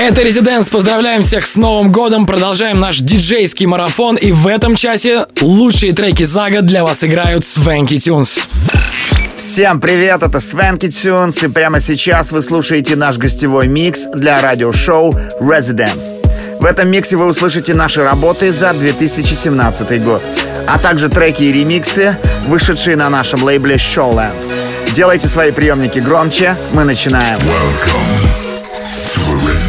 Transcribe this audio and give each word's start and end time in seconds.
Это 0.00 0.22
Резиденс. 0.22 0.68
Поздравляем 0.68 1.22
всех 1.22 1.44
с 1.44 1.56
Новым 1.56 1.90
годом. 1.90 2.24
Продолжаем 2.24 2.78
наш 2.78 2.98
диджейский 3.00 3.66
марафон. 3.66 4.14
И 4.14 4.30
в 4.30 4.46
этом 4.46 4.76
часе 4.76 5.26
лучшие 5.40 5.92
треки 5.92 6.22
за 6.22 6.48
год 6.50 6.66
для 6.66 6.84
вас 6.84 7.02
играют 7.02 7.44
Свенки 7.44 7.98
Тюнс. 7.98 8.46
Всем 9.36 9.80
привет, 9.80 10.22
это 10.22 10.38
Свенки 10.38 10.88
Тюнс, 10.88 11.42
и 11.42 11.48
прямо 11.48 11.80
сейчас 11.80 12.30
вы 12.30 12.42
слушаете 12.42 12.94
наш 12.94 13.18
гостевой 13.18 13.66
микс 13.66 14.06
для 14.14 14.40
радиошоу 14.40 15.10
Residence. 15.40 16.14
В 16.60 16.64
этом 16.64 16.88
миксе 16.88 17.16
вы 17.16 17.26
услышите 17.26 17.74
наши 17.74 18.04
работы 18.04 18.52
за 18.52 18.74
2017 18.74 20.04
год, 20.04 20.22
а 20.68 20.78
также 20.78 21.08
треки 21.08 21.42
и 21.42 21.52
ремиксы, 21.52 22.16
вышедшие 22.44 22.94
на 22.94 23.10
нашем 23.10 23.42
лейбле 23.42 23.74
Showland. 23.74 24.92
Делайте 24.92 25.26
свои 25.26 25.50
приемники 25.50 25.98
громче, 25.98 26.56
мы 26.72 26.84
начинаем. 26.84 27.38
Welcome 27.38 28.27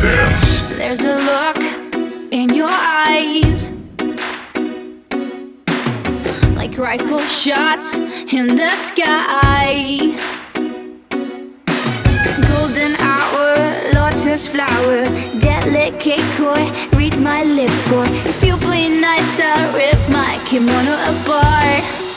to 0.02 0.76
There's 0.78 1.04
a 1.04 1.18
look 1.18 1.58
in 2.32 2.54
your 2.54 2.70
eyes, 2.70 3.70
like 6.56 6.78
rifle 6.78 7.26
shots 7.26 7.96
in 7.96 8.48
the 8.48 8.76
sky. 8.78 10.16
Golden 12.48 12.94
hour, 13.12 13.50
lotus 13.94 14.48
flower, 14.48 15.04
delicate 15.40 16.26
koi. 16.38 16.64
Read 16.98 17.20
my 17.20 17.44
lips, 17.44 17.84
boy. 17.90 18.06
If 18.24 18.44
you 18.44 18.56
play 18.58 18.88
nice, 18.90 19.40
I'll 19.40 19.74
rip 19.74 20.00
my 20.10 20.40
kimono 20.46 20.96
apart. 21.12 22.09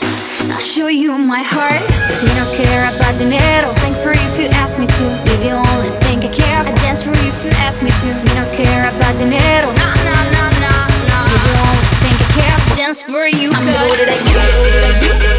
Show 0.59 0.87
you 0.87 1.17
my 1.17 1.43
heart. 1.43 1.81
We 2.23 2.29
don't 2.35 2.53
care 2.55 2.83
about 2.95 3.13
the 3.17 3.29
dinero. 3.29 3.67
Sing 3.67 3.93
for 3.93 4.13
you 4.13 4.27
if 4.31 4.39
you 4.39 4.47
ask 4.57 4.79
me 4.79 4.87
to. 4.87 5.05
If 5.33 5.45
you 5.45 5.53
only 5.53 5.89
think 6.05 6.23
I 6.23 6.29
care, 6.29 6.57
I 6.59 6.71
dance 6.81 7.03
for 7.03 7.09
you 7.09 7.29
if 7.29 7.43
you 7.43 7.51
ask 7.61 7.81
me 7.81 7.89
to. 7.89 8.07
We 8.07 8.33
don't 8.33 8.51
care 8.53 8.89
about 8.89 9.13
the 9.19 9.25
dinero. 9.29 9.71
Nah, 9.73 9.95
nah, 10.07 10.23
nah, 10.31 10.49
nah, 10.63 10.87
nah. 11.09 11.25
If 11.35 11.41
you 11.45 11.55
only 11.61 11.87
think 12.01 12.17
I 12.19 12.27
care, 12.37 12.55
I 12.57 12.75
dance 12.75 13.03
for 13.03 13.27
you. 13.27 13.51
I'm 13.51 13.65
devoted 13.65 14.07
to 14.07 15.27
you. 15.27 15.32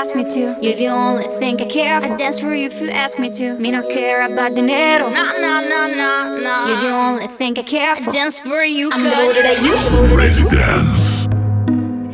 Ask 0.00 0.14
me 0.16 0.24
to. 0.24 0.56
You're 0.62 0.76
the 0.76 0.88
only 0.88 1.28
thing 1.38 1.60
I 1.60 1.66
care 1.66 2.00
for. 2.00 2.14
I 2.14 2.16
dance 2.16 2.40
for 2.40 2.54
you 2.54 2.68
if 2.68 2.80
you 2.80 2.88
ask 2.88 3.18
me 3.18 3.28
to. 3.38 3.58
Me 3.58 3.70
no 3.70 3.82
care 3.86 4.22
about 4.22 4.54
dinero. 4.54 5.10
Nah, 5.10 5.32
nah, 5.44 5.60
nah, 5.60 5.86
nah, 5.88 6.38
nah. 6.38 6.68
You're 6.68 6.80
the 6.88 6.96
only 7.06 7.28
thing 7.28 7.58
I 7.58 7.62
care 7.62 7.94
for. 7.96 8.08
I 8.08 8.12
dance 8.12 8.40
for 8.40 8.64
you. 8.64 8.88
I'm 8.92 9.04
devoted 9.04 9.44
to 9.44 9.62
you. 9.62 10.16
Residence. 10.16 11.28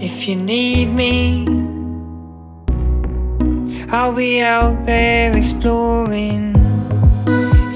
If 0.02 0.26
you 0.26 0.34
need 0.34 0.86
me, 0.86 1.46
I'll 3.92 4.16
be 4.16 4.42
out 4.42 4.84
there 4.84 5.36
exploring. 5.36 6.54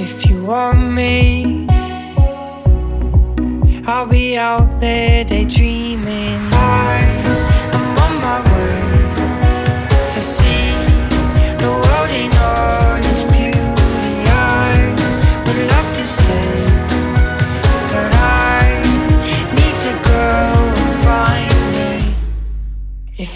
If 0.07 0.29
you 0.29 0.45
want 0.45 0.93
me, 0.93 1.69
I'll 3.87 4.09
be 4.09 4.37
out 4.37 4.81
there 4.81 5.25
daydreaming. 5.25 6.41
I 6.53 7.10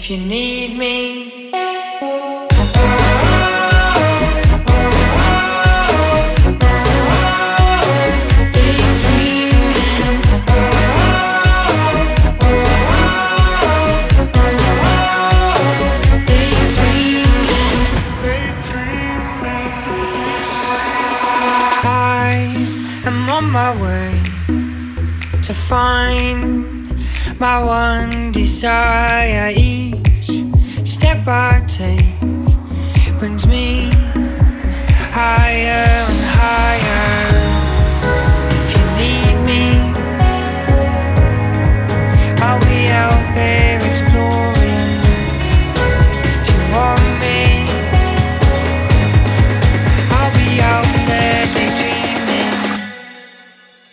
If 0.05 0.11
you 0.11 0.17
need 0.17 0.77
me. 0.77 1.44
To 25.45 25.53
find 25.53 26.97
my 27.39 27.63
one 27.63 28.31
desire. 28.31 29.51
Each 29.55 29.93
step 30.85 31.27
I 31.27 31.63
take 31.67 32.19
brings 33.19 33.45
me 33.45 33.91
higher 35.13 35.85
and 36.09 36.21
higher. 36.41 37.29
If 38.57 38.65
you 38.73 38.83
need 38.97 39.35
me, 39.45 39.65
I'll 42.41 42.59
be 42.61 42.87
out 42.89 43.35
there 43.35 43.77
exploring. 43.87 44.87
If 46.25 46.37
you 46.49 46.59
want 46.73 47.05
me, 47.21 47.69
I'll 50.09 50.33
be 50.41 50.49
out 50.73 50.89
there 51.05 51.45
daydreaming. 51.53 52.53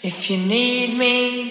If 0.02 0.31
you 0.31 0.38
need 0.38 0.96
me. 0.96 1.42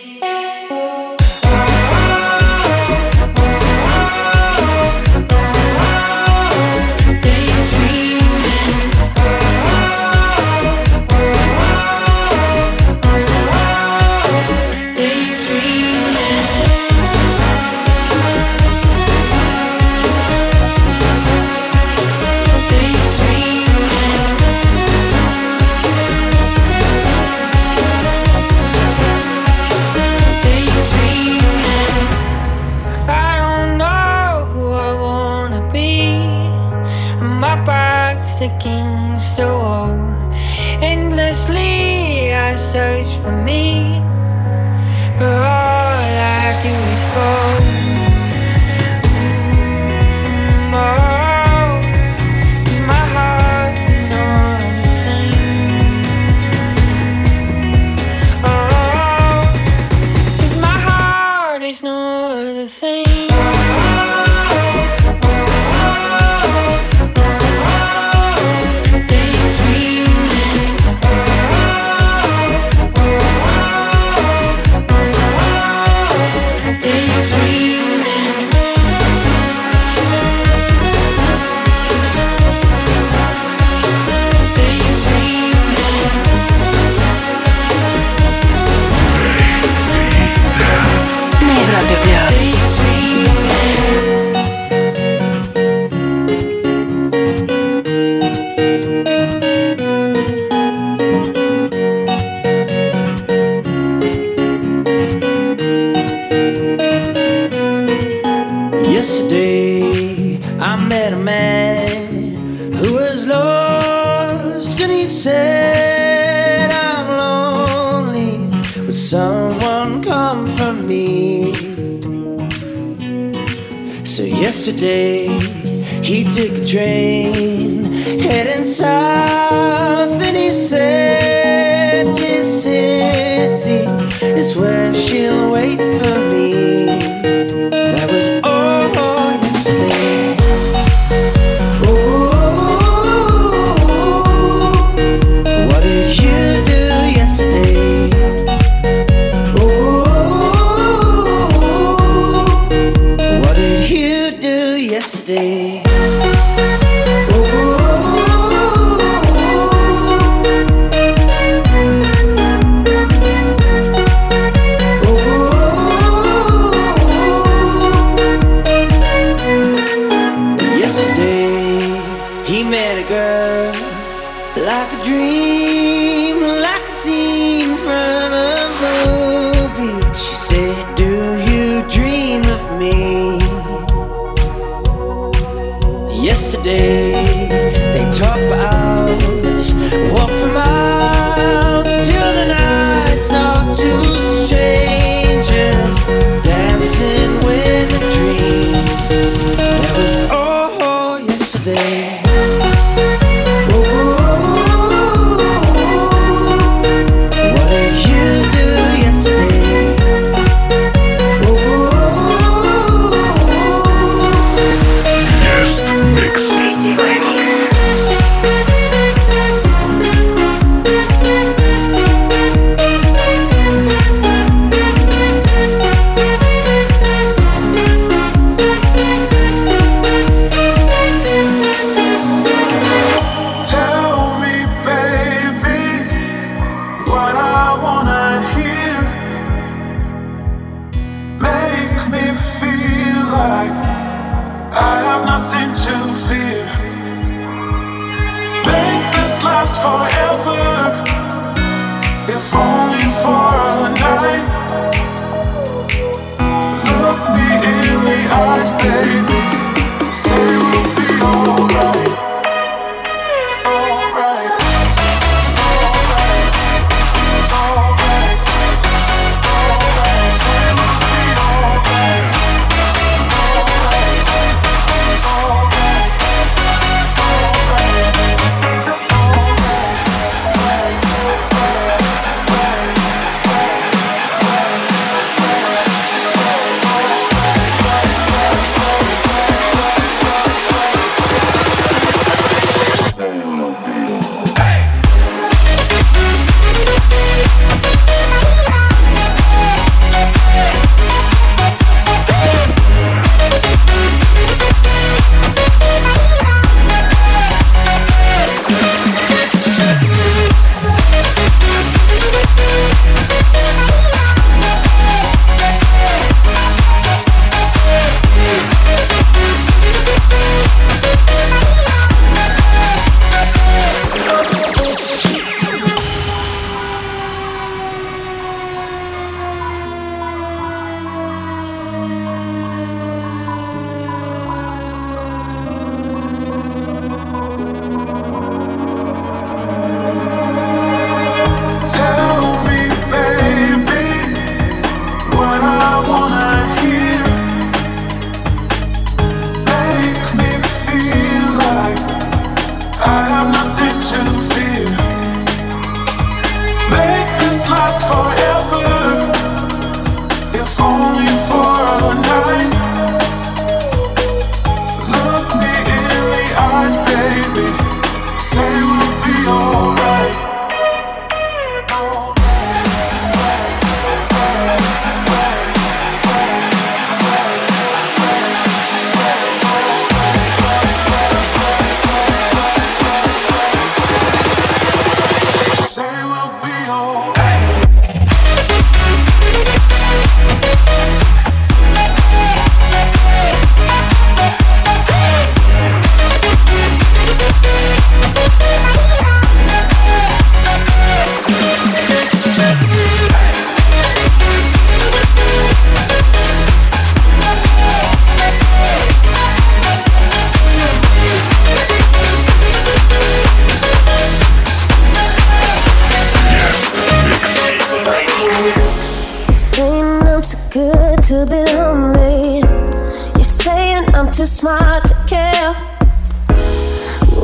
Same. 62.72 63.11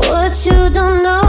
What 0.10 0.44
you 0.44 0.72
don't 0.72 1.04
know 1.04 1.22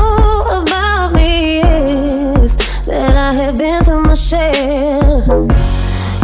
about 0.62 1.12
me 1.12 1.60
is 1.60 2.56
that 2.86 3.14
I 3.14 3.34
have 3.34 3.56
been 3.58 3.82
through 3.84 4.04
my 4.04 4.14
share. 4.14 5.22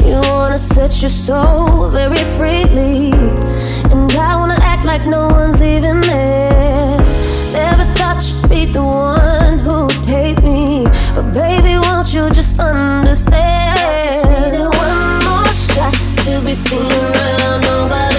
You 0.02 0.20
wanna 0.30 0.56
set 0.56 1.02
your 1.02 1.10
soul 1.10 1.90
very 1.90 2.24
freely, 2.38 3.12
and 3.92 4.10
I 4.12 4.38
wanna 4.38 4.56
act 4.62 4.86
like 4.86 5.06
no 5.06 5.26
one's 5.26 5.60
even 5.60 6.00
there. 6.00 6.98
Never 7.52 7.84
thought 7.98 8.24
you'd 8.26 8.48
be 8.48 8.64
the 8.64 8.82
one 8.82 9.58
who'd 9.58 9.92
hate 10.08 10.42
me, 10.42 10.86
but 11.14 11.34
baby, 11.34 11.76
won't 11.76 12.14
you 12.14 12.30
just 12.30 12.58
understand? 12.58 13.78
I 13.80 14.00
just 14.02 14.30
needed 14.30 14.68
one 14.86 15.24
more 15.26 15.52
shot 15.52 15.94
to 16.24 16.40
be 16.40 16.54
seen 16.54 16.90
around 16.90 17.60
nobody. 17.60 18.13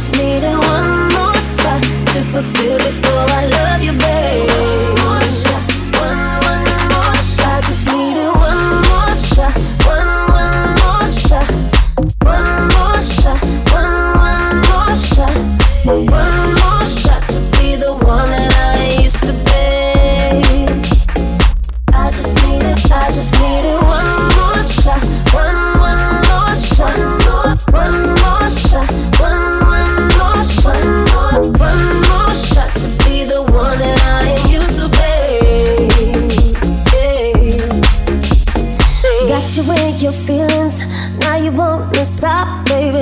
Just 0.00 0.16
needed 0.16 0.56
one 0.56 1.12
more 1.12 1.34
spot 1.34 1.82
to 1.82 2.22
fulfill 2.32 2.78
before 2.78 3.26
I 3.36 3.44
love 3.44 3.82
you, 3.82 3.92
babe. 3.92 4.49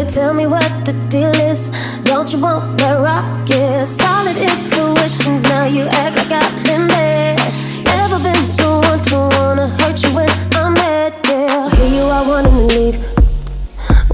Tell 0.09 0.33
me 0.33 0.47
what 0.47 0.65
the 0.87 0.95
deal 1.11 1.31
is. 1.37 1.69
Don't 2.05 2.33
you 2.33 2.41
want 2.41 2.79
that 2.79 2.99
rock? 2.99 3.47
Yeah, 3.51 3.85
solid 3.85 4.39
intuitions. 4.39 5.45
Now 5.45 5.67
you 5.67 5.87
act 5.87 6.17
like 6.17 6.33
I've 6.33 6.65
been 6.65 6.89
bad. 6.89 7.37
Never 7.85 8.19
been 8.19 8.57
the 8.57 8.81
one 8.89 9.01
to 9.11 9.37
wanna 9.37 9.69
hurt 9.79 10.03
you 10.03 10.09
when 10.17 10.31
I'm 10.57 10.73
mad. 10.73 11.13
Yeah, 11.29 11.69
here 11.71 12.01
you 12.01 12.05
are 12.05 12.27
wanting 12.27 12.53
to 12.53 12.75
leave. 12.75 12.99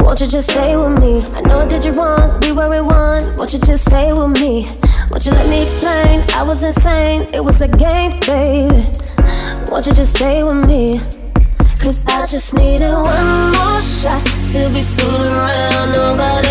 Won't 0.00 0.20
you 0.20 0.26
just 0.26 0.50
stay 0.50 0.76
with 0.76 0.98
me? 0.98 1.22
I 1.36 1.40
know 1.42 1.60
I 1.60 1.66
did 1.66 1.84
you 1.84 1.92
wrong, 1.92 2.40
we 2.40 2.50
were 2.50 2.74
at 2.74 2.84
one. 2.84 3.36
Won't 3.36 3.52
you 3.52 3.60
just 3.60 3.84
stay 3.84 4.12
with 4.12 4.40
me? 4.40 4.68
Won't 5.10 5.24
you 5.24 5.32
let 5.32 5.48
me 5.48 5.62
explain? 5.62 6.24
I 6.34 6.42
was 6.42 6.64
insane, 6.64 7.32
it 7.32 7.42
was 7.42 7.62
a 7.62 7.68
game, 7.68 8.18
baby. 8.20 8.90
Won't 9.70 9.86
you 9.86 9.92
just 9.92 10.16
stay 10.16 10.42
with 10.42 10.66
me? 10.66 11.00
Cause 11.84 12.06
I 12.06 12.24
just 12.24 12.54
needed 12.54 12.94
one 12.94 13.52
more 13.52 13.78
shot 13.82 14.24
to 14.48 14.70
be 14.70 14.80
seen 14.80 15.20
around 15.20 15.92
nobody. 15.92 16.48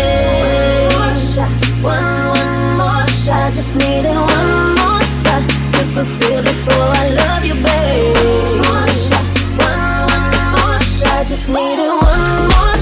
One 0.94 1.02
more 1.02 1.10
shot, 1.10 1.50
one, 1.82 2.28
one 2.38 2.76
more 2.78 3.04
shot. 3.04 3.52
Just 3.52 3.74
needed 3.74 4.14
one 4.14 4.74
more 4.78 5.02
spot 5.02 5.42
to 5.72 5.80
fulfill 5.90 6.40
before 6.40 6.88
I 7.02 7.08
love 7.08 7.44
you, 7.44 7.54
babe. 7.54 8.14
One 8.14 8.78
more 8.78 8.86
shot, 8.86 9.26
one, 9.58 10.06
one 10.14 10.50
more 10.54 10.78
shot. 10.78 11.26
Just 11.26 11.48
needed 11.48 11.90
one 11.90 12.48
more 12.54 12.73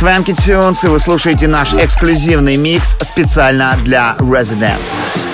С 0.00 0.02
вами 0.02 0.24
и 0.82 0.88
вы 0.88 0.98
слушаете 0.98 1.46
наш 1.46 1.74
эксклюзивный 1.74 2.56
микс 2.56 2.96
специально 3.02 3.76
для 3.84 4.16
Residents. 4.18 5.29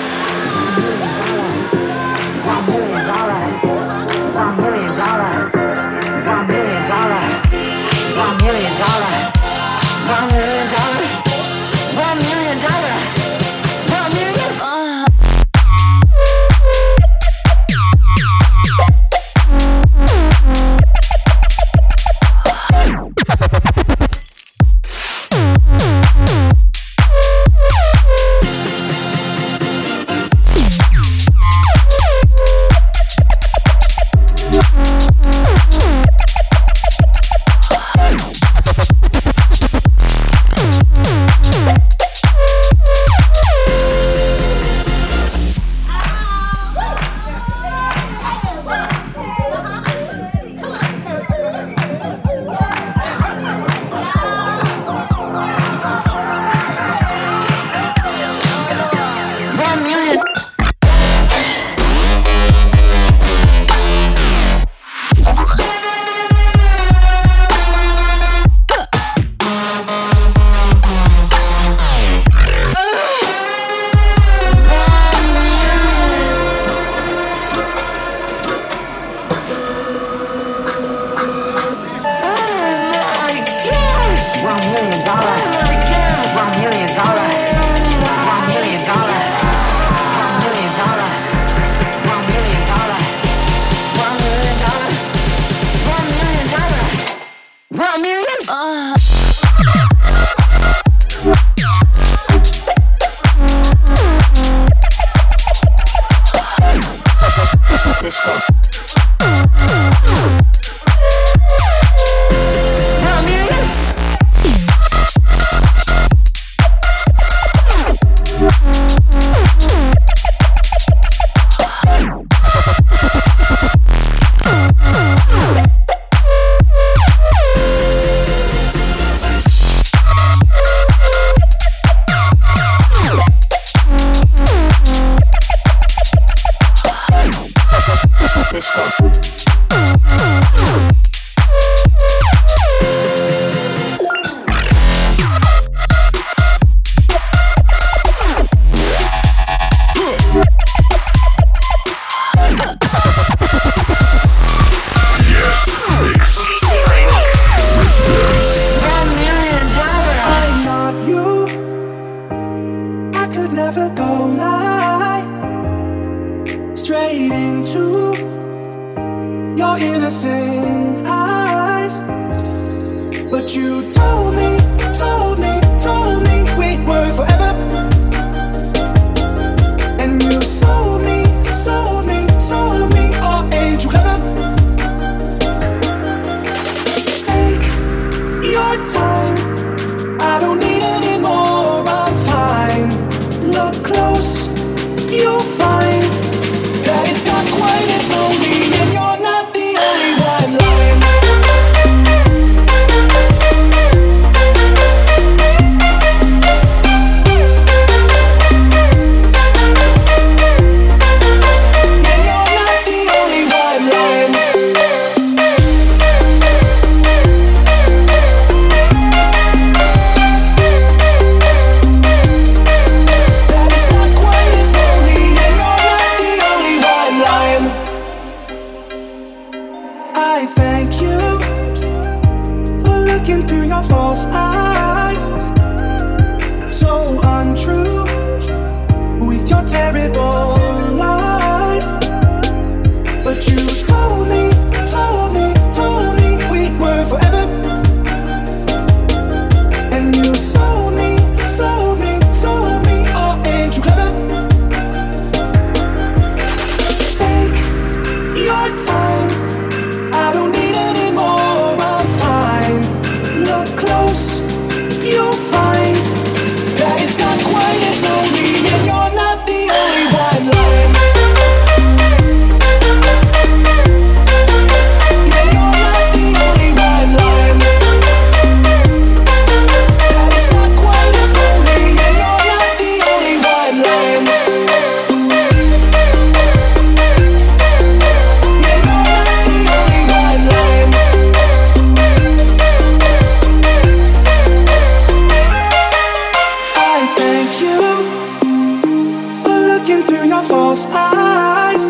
false 300.77 300.87
eyes. 300.93 301.83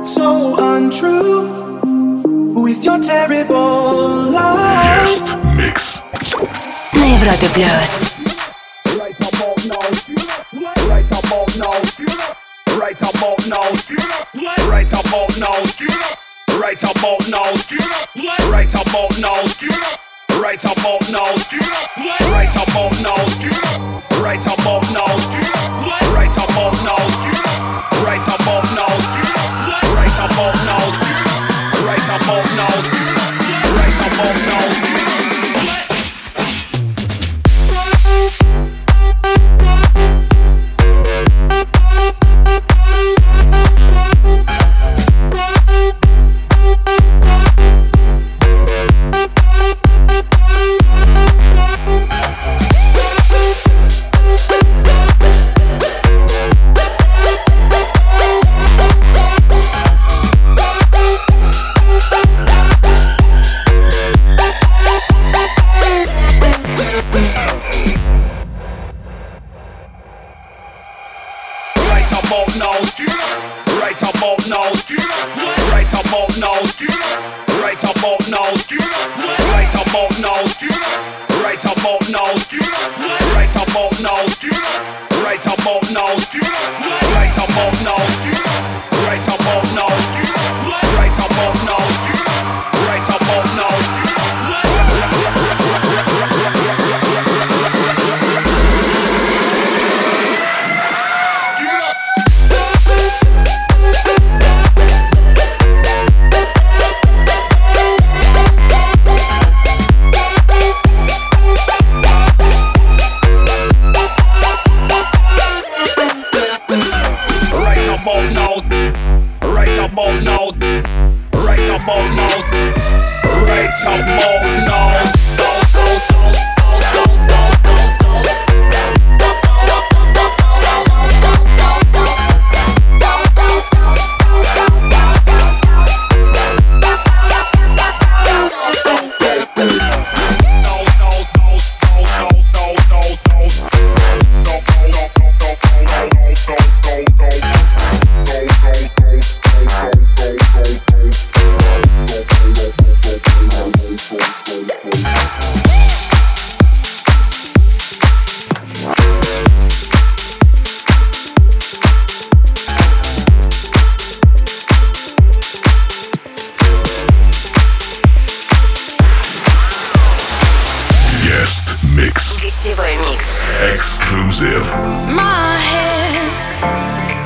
So 0.00 0.54
untrue 0.58 1.48
with 2.54 2.84
your 2.84 2.98
terrible 2.98 4.30
lies. 4.30 5.34
Mix. 5.56 6.00
На 6.94 7.04
Европе 7.16 7.48
плюс. 7.48 8.12
Right 8.98 9.16
about 9.20 9.64
now. 9.66 9.80
Right 10.88 11.10
about 11.10 11.56
now. 11.58 11.76
Right 12.78 13.02
about 13.02 13.48
now. 19.20 19.40
Right 20.40 20.64
about 20.64 21.10
now. 21.10 21.41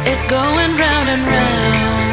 It's 0.08 0.22
going 0.30 0.76
round 0.76 1.08
and 1.08 1.26
round. 1.26 2.05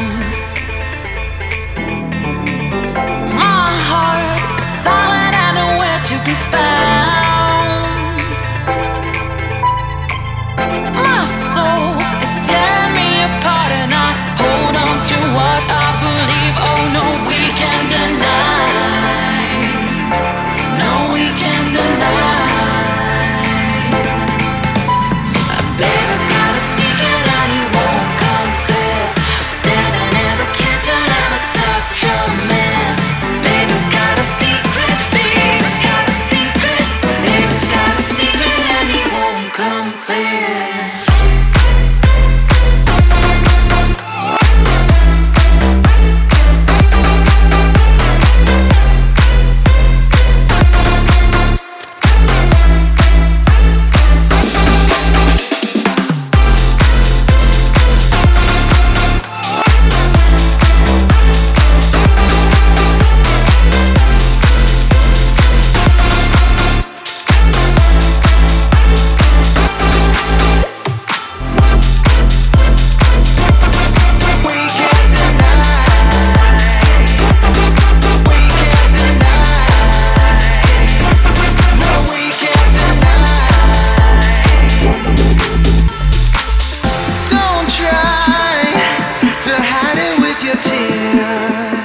tears. 90.61 91.82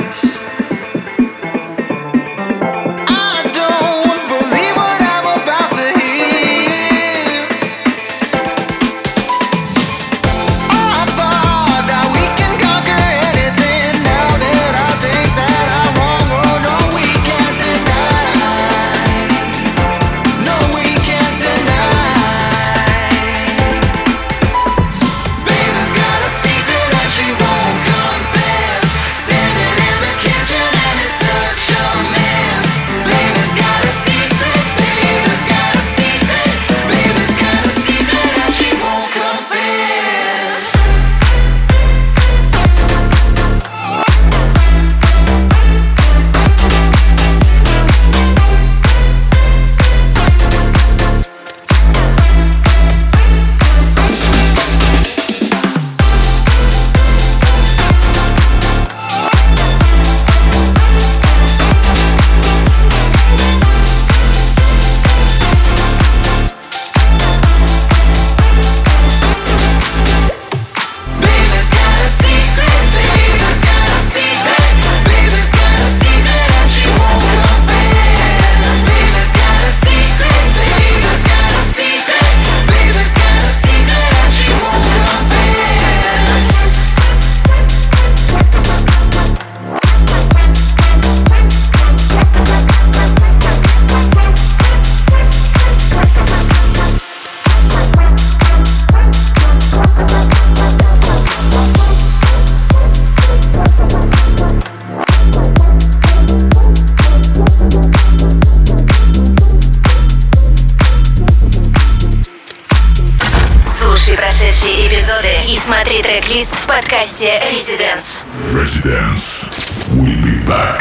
Residence. 118.55 119.45
We'll 119.91 120.23
be 120.23 120.45
back. 120.47 120.81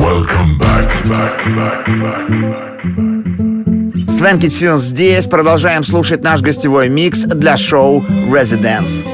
Welcome 0.00 0.56
back. 0.58 0.68
back, 1.04 1.44
back, 1.44 1.86
back, 1.86 1.86
back, 1.86 2.28
back. 2.28 4.08
Свен 4.08 4.38
Китсюн 4.38 4.78
здесь. 4.78 5.26
Продолжаем 5.26 5.84
слушать 5.84 6.22
наш 6.22 6.40
гостевой 6.40 6.88
микс 6.88 7.24
для 7.24 7.56
шоу 7.56 8.00
«Residence». 8.30 9.04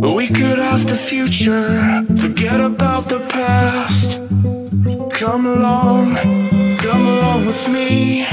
We 0.00 0.28
could 0.28 0.58
ask 0.58 0.86
the 0.86 0.96
future, 0.96 2.04
forget 2.16 2.60
about 2.60 3.08
the 3.08 3.20
past. 3.28 4.20
Come 5.10 5.46
along, 5.46 6.16
come 6.78 7.06
along 7.06 7.46
with 7.46 7.68
me. 7.68 8.24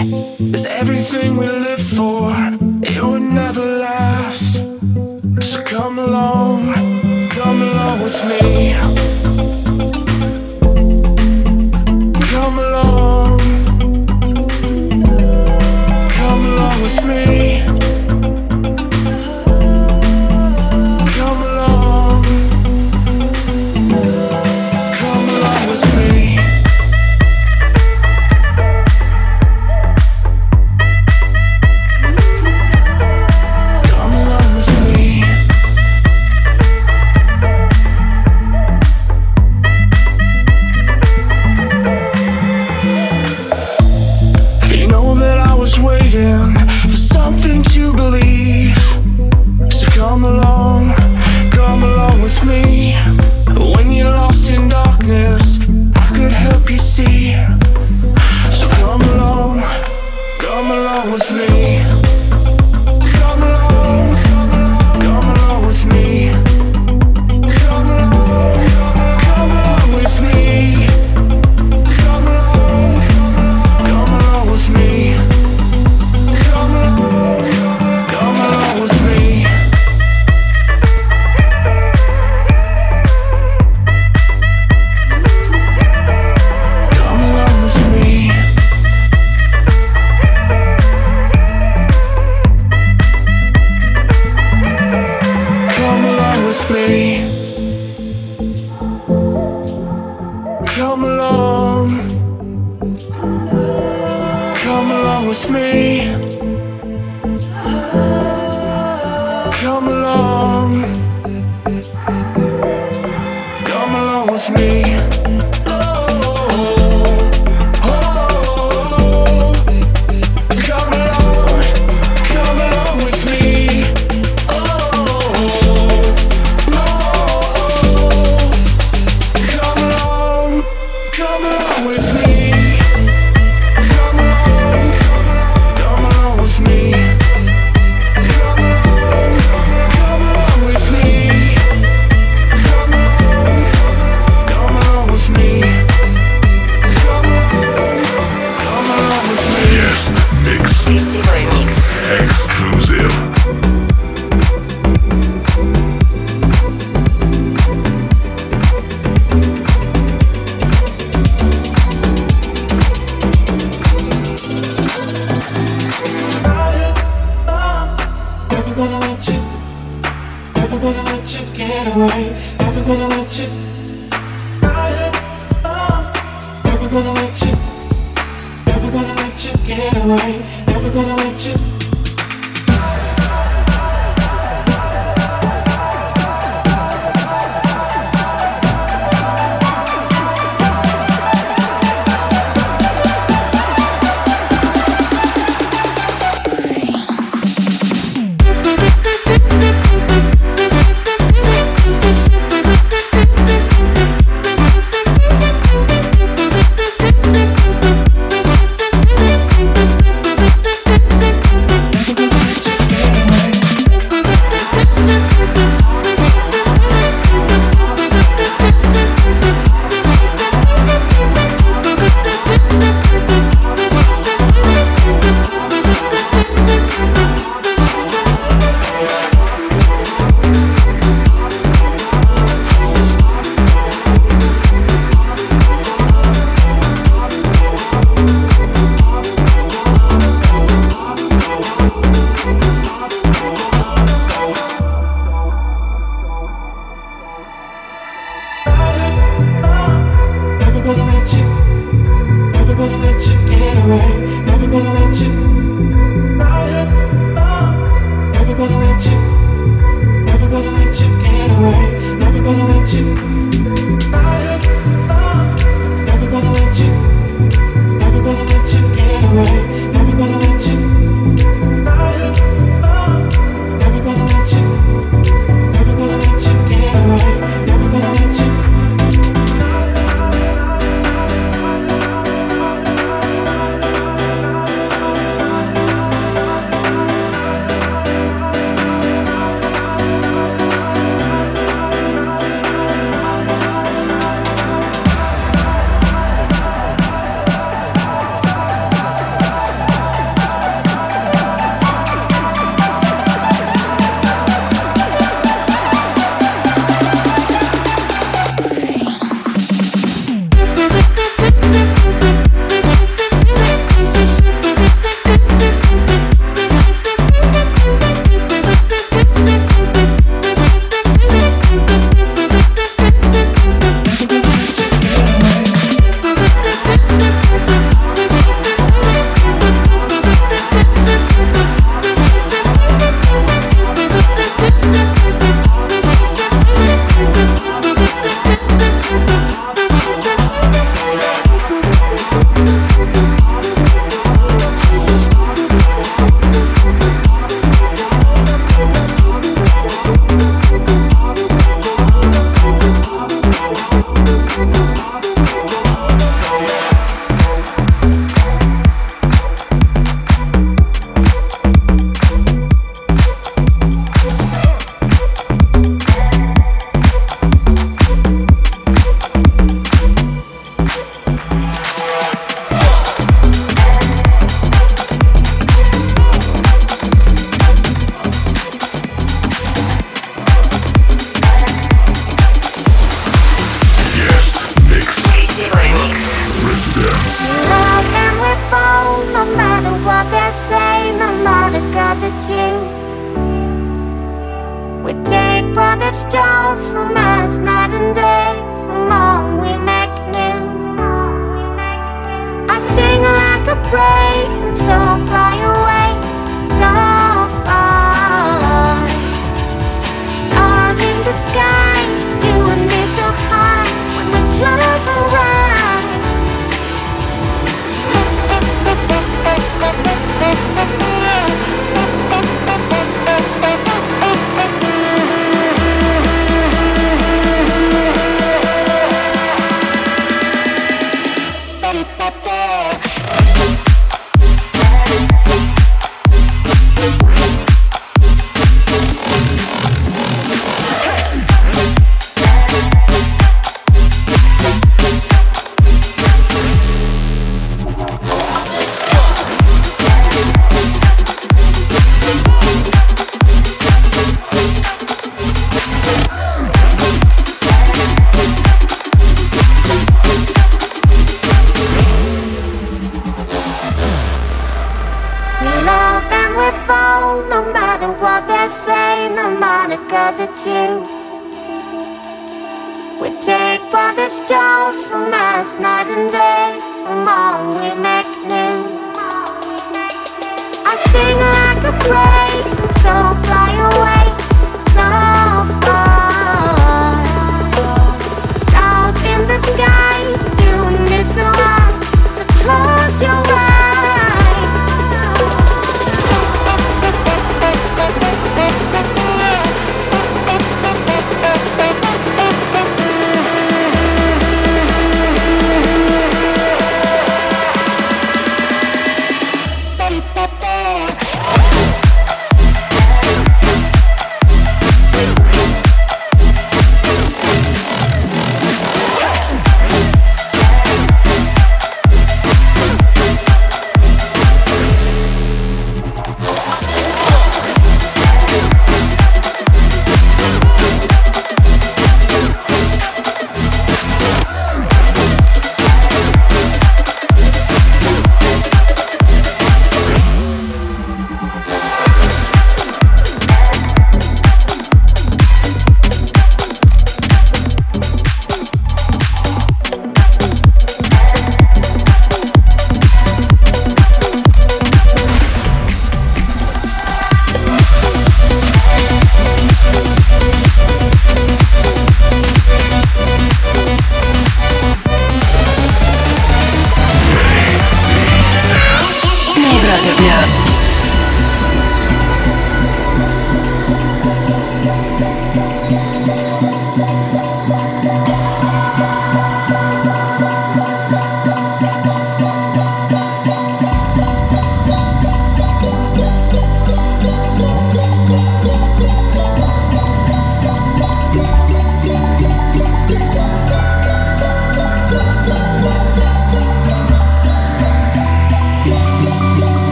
Is 0.53 0.65
everything 0.65 1.35
we 1.35 1.47
live 1.47 1.81
for. 1.81 2.52
come 5.95 6.09
along, 6.09 7.29
come 7.29 7.61
along 7.61 8.01
with 8.01 8.27
me. 8.27 9.12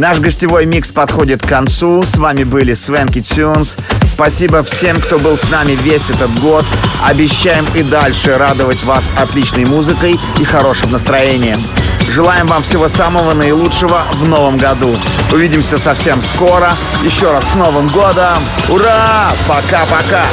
Наш 0.00 0.18
гостевой 0.18 0.64
микс 0.64 0.90
подходит 0.90 1.42
к 1.42 1.46
концу. 1.46 2.04
С 2.06 2.16
вами 2.16 2.42
были 2.42 2.72
Свенки 2.72 3.20
Тюнс. 3.20 3.76
Спасибо 4.08 4.62
всем, 4.62 4.98
кто 4.98 5.18
был 5.18 5.36
с 5.36 5.50
нами 5.50 5.72
весь 5.72 6.08
этот 6.08 6.32
год. 6.40 6.64
Обещаем 7.04 7.66
и 7.74 7.82
дальше 7.82 8.38
радовать 8.38 8.82
вас 8.82 9.10
отличной 9.14 9.66
музыкой 9.66 10.18
и 10.40 10.44
хорошим 10.44 10.90
настроением. 10.90 11.62
Желаем 12.08 12.46
вам 12.46 12.62
всего 12.62 12.88
самого 12.88 13.34
наилучшего 13.34 14.00
в 14.14 14.26
новом 14.26 14.56
году. 14.56 14.96
Увидимся 15.34 15.76
совсем 15.76 16.22
скоро. 16.22 16.72
Еще 17.04 17.30
раз 17.30 17.50
с 17.50 17.54
Новым 17.54 17.88
годом. 17.88 18.42
Ура! 18.70 19.32
Пока-пока! 19.46 20.24